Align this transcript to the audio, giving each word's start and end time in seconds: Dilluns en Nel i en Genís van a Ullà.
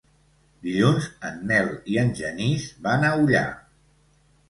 Dilluns 0.67 1.09
en 1.29 1.37
Nel 1.53 1.71
i 1.95 2.01
en 2.07 2.11
Genís 2.23 2.69
van 2.89 3.09
a 3.11 3.15
Ullà. 3.23 3.47